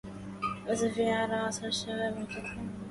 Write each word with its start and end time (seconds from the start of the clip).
أسفي 0.67 1.11
على 1.11 1.33
عصر 1.35 1.65
الشباب 1.67 2.27
تصرمت 2.27 2.69